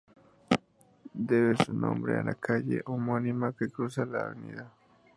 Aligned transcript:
Debe 1.13 1.55
su 1.63 1.73
nombre 1.75 2.17
a 2.17 2.23
la 2.23 2.33
calle 2.33 2.81
homónima, 2.87 3.53
que 3.53 3.69
cruza 3.69 4.03
la 4.03 4.31
Av. 4.31 4.35